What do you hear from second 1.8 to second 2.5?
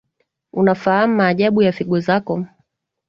zako